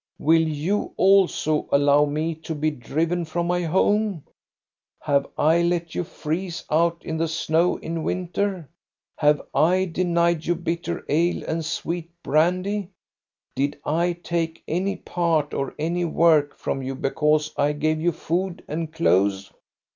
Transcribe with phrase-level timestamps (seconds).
[0.17, 4.23] "Will you also allow me to be driven from my home?
[5.03, 8.67] Have I let you freeze out in the snow in winter?
[9.19, 12.63] Have | denied you bitter ale and sweet 58 THE STORY OF GO ST A
[12.63, 12.89] BE RUNG brandy?
[13.55, 18.63] Did I take any pay or any work from you because I gave you food
[18.67, 19.51] and clothes